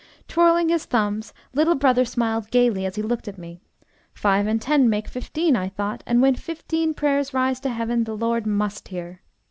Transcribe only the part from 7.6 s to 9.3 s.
heaven, the Lord must hear.